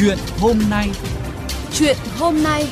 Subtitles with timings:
[0.00, 0.90] Chuyện hôm nay.
[1.72, 2.64] Chuyện hôm nay.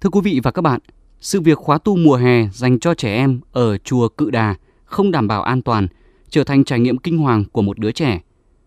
[0.00, 0.80] Thưa quý vị và các bạn,
[1.20, 4.54] sự việc khóa tu mùa hè dành cho trẻ em ở chùa Cự Đà
[4.84, 5.88] không đảm bảo an toàn
[6.28, 8.20] trở thành trải nghiệm kinh hoàng của một đứa trẻ,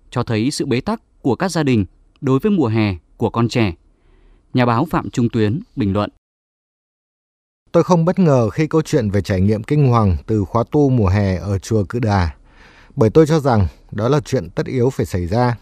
[0.10, 1.86] cho thấy sự bế tắc của các gia đình
[2.22, 3.74] đối với mùa hè của con trẻ.
[4.54, 6.10] Nhà báo Phạm Trung Tuyến bình luận.
[7.72, 10.90] Tôi không bất ngờ khi câu chuyện về trải nghiệm kinh hoàng từ khóa tu
[10.90, 12.30] mùa hè ở chùa Cự Đà,
[12.96, 15.58] bởi tôi cho rằng đó là chuyện tất yếu phải xảy ra.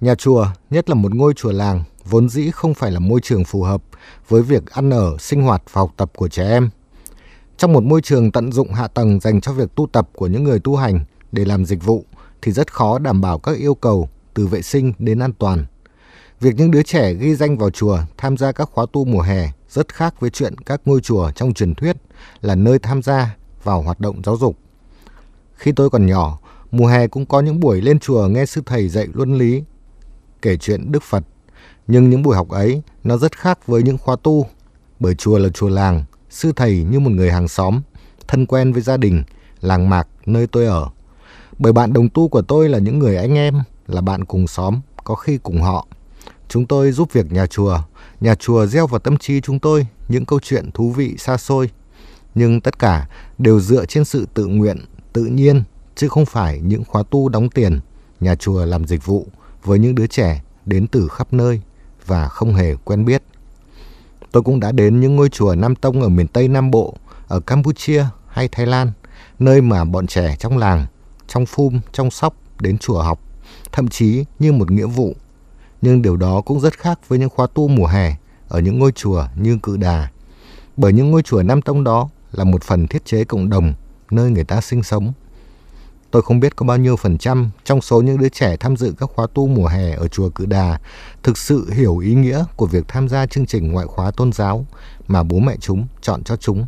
[0.00, 3.44] Nhà chùa, nhất là một ngôi chùa làng, vốn dĩ không phải là môi trường
[3.44, 3.82] phù hợp
[4.28, 6.70] với việc ăn ở, sinh hoạt và học tập của trẻ em.
[7.56, 10.44] Trong một môi trường tận dụng hạ tầng dành cho việc tu tập của những
[10.44, 12.04] người tu hành để làm dịch vụ
[12.42, 15.66] thì rất khó đảm bảo các yêu cầu từ vệ sinh đến an toàn.
[16.40, 19.48] Việc những đứa trẻ ghi danh vào chùa tham gia các khóa tu mùa hè
[19.68, 21.96] rất khác với chuyện các ngôi chùa trong truyền thuyết
[22.40, 24.56] là nơi tham gia vào hoạt động giáo dục.
[25.54, 26.38] Khi tôi còn nhỏ,
[26.70, 29.62] mùa hè cũng có những buổi lên chùa nghe sư thầy dạy luân lý,
[30.42, 31.22] kể chuyện Đức Phật.
[31.86, 34.46] Nhưng những buổi học ấy nó rất khác với những khóa tu,
[35.00, 37.80] bởi chùa là chùa làng, sư thầy như một người hàng xóm,
[38.28, 39.22] thân quen với gia đình,
[39.60, 40.88] làng mạc nơi tôi ở.
[41.58, 44.80] Bởi bạn đồng tu của tôi là những người anh em, là bạn cùng xóm,
[45.04, 45.86] có khi cùng họ.
[46.48, 47.78] Chúng tôi giúp việc nhà chùa,
[48.20, 51.70] nhà chùa gieo vào tâm trí chúng tôi những câu chuyện thú vị xa xôi.
[52.34, 53.08] Nhưng tất cả
[53.38, 54.78] đều dựa trên sự tự nguyện,
[55.12, 55.62] tự nhiên,
[55.94, 57.80] chứ không phải những khóa tu đóng tiền,
[58.20, 59.26] nhà chùa làm dịch vụ
[59.64, 61.60] với những đứa trẻ đến từ khắp nơi
[62.06, 63.22] và không hề quen biết.
[64.32, 66.94] Tôi cũng đã đến những ngôi chùa Nam Tông ở miền Tây Nam Bộ,
[67.28, 68.92] ở Campuchia hay Thái Lan,
[69.38, 70.86] nơi mà bọn trẻ trong làng,
[71.28, 73.20] trong phum, trong sóc đến chùa học,
[73.72, 75.14] thậm chí như một nghĩa vụ.
[75.86, 78.16] Nhưng điều đó cũng rất khác với những khóa tu mùa hè
[78.48, 80.08] ở những ngôi chùa như Cự Đà.
[80.76, 83.74] Bởi những ngôi chùa Nam Tông đó là một phần thiết chế cộng đồng
[84.10, 85.12] nơi người ta sinh sống.
[86.10, 88.94] Tôi không biết có bao nhiêu phần trăm trong số những đứa trẻ tham dự
[88.98, 90.78] các khóa tu mùa hè ở chùa Cự Đà
[91.22, 94.66] thực sự hiểu ý nghĩa của việc tham gia chương trình ngoại khóa tôn giáo
[95.08, 96.66] mà bố mẹ chúng chọn cho chúng.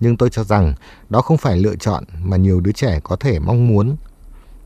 [0.00, 0.74] Nhưng tôi cho rằng
[1.08, 3.96] đó không phải lựa chọn mà nhiều đứa trẻ có thể mong muốn.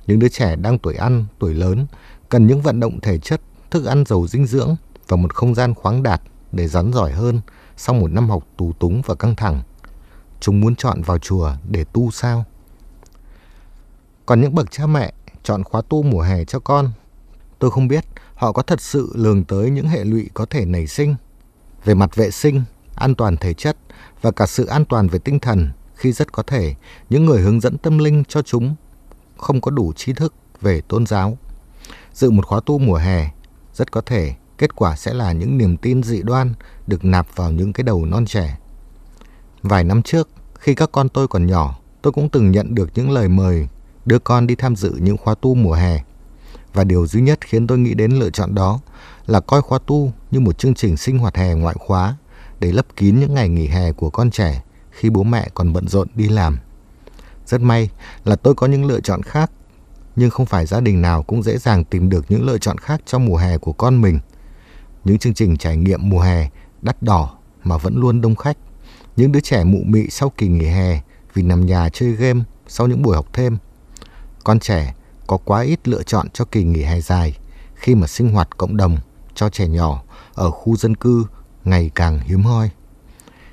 [0.07, 1.87] Những đứa trẻ đang tuổi ăn, tuổi lớn
[2.29, 3.41] cần những vận động thể chất,
[3.71, 4.77] thức ăn giàu dinh dưỡng
[5.09, 6.23] và một không gian khoáng đạt
[6.53, 7.41] để rắn giỏi hơn
[7.77, 9.63] sau một năm học tù túng và căng thẳng.
[10.41, 12.45] Chúng muốn chọn vào chùa để tu sao?
[14.27, 15.13] Còn những bậc cha mẹ
[15.43, 16.91] chọn khóa tu mùa hè cho con,
[17.59, 18.05] tôi không biết
[18.35, 21.15] họ có thật sự lường tới những hệ lụy có thể nảy sinh
[21.85, 22.63] về mặt vệ sinh,
[22.95, 23.77] an toàn thể chất
[24.23, 26.75] và cả sự an toàn về tinh thần khi rất có thể
[27.11, 28.75] những người hướng dẫn tâm linh cho chúng
[29.37, 31.39] không có đủ trí thức về tôn giáo.
[32.13, 33.31] Dự một khóa tu mùa hè
[33.77, 36.55] rất có thể kết quả sẽ là những niềm tin dị đoan
[36.87, 38.59] được nạp vào những cái đầu non trẻ.
[39.63, 43.11] Vài năm trước, khi các con tôi còn nhỏ, tôi cũng từng nhận được những
[43.11, 43.69] lời mời
[44.05, 46.03] đưa con đi tham dự những khóa tu mùa hè.
[46.73, 48.81] Và điều duy nhất khiến tôi nghĩ đến lựa chọn đó
[49.27, 52.17] là coi khóa tu như một chương trình sinh hoạt hè ngoại khóa
[52.61, 55.89] để lấp kín những ngày nghỉ hè của con trẻ khi bố mẹ còn bận
[55.89, 56.59] rộn đi làm.
[57.47, 57.91] Rất may
[58.25, 59.51] là tôi có những lựa chọn khác,
[60.17, 63.01] nhưng không phải gia đình nào cũng dễ dàng tìm được những lựa chọn khác
[63.07, 64.19] cho mùa hè của con mình.
[65.05, 66.51] Những chương trình trải nghiệm mùa hè
[66.83, 68.57] đắt đỏ mà vẫn luôn đông khách.
[69.17, 71.01] Những đứa trẻ mụ mị sau kỳ nghỉ hè
[71.35, 73.59] vì nằm nhà chơi game sau những buổi học thêm
[74.45, 74.95] con trẻ
[75.27, 77.39] có quá ít lựa chọn cho kỳ nghỉ hè dài
[77.75, 78.99] khi mà sinh hoạt cộng đồng
[79.35, 80.03] cho trẻ nhỏ
[80.35, 81.27] ở khu dân cư
[81.65, 82.71] ngày càng hiếm hoi.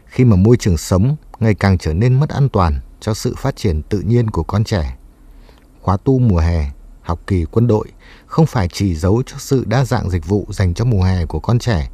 [0.05, 3.55] Khi mà môi trường sống ngày càng trở nên mất an toàn cho sự phát
[3.55, 4.97] triển tự nhiên của con trẻ.
[5.83, 6.65] Khóa tu mùa hè,
[7.01, 7.87] học kỳ quân đội
[8.25, 11.39] không phải chỉ dấu cho sự đa dạng dịch vụ dành cho mùa hè của
[11.39, 11.89] con trẻ,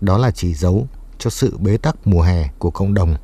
[0.00, 0.86] đó là chỉ dấu
[1.18, 3.16] cho sự bế tắc mùa hè của cộng đồng.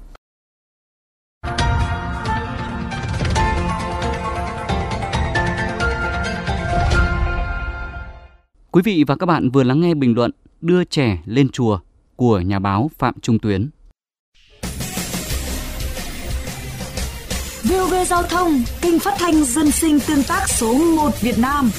[8.71, 10.31] Quý vị và các bạn vừa lắng nghe bình luận
[10.61, 11.79] Đưa trẻ lên chùa
[12.17, 13.71] của nhà báo Phạm Trung Tuyến.
[17.65, 21.71] VOV Giao thông, kênh phát thanh dân sinh tương tác số 1 Việt Nam.